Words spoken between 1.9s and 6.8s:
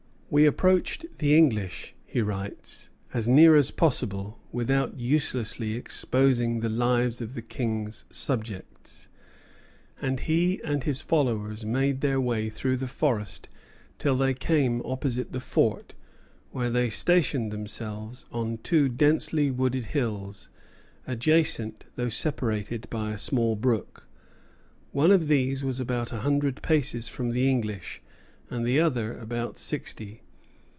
he writes, "as near as possible, without uselessly exposing the